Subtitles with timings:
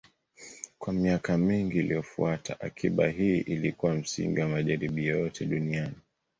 [0.79, 5.95] Kwa miaka mingi iliyofuata, akiba hii ilikuwa msingi wa majaribio yote duniani.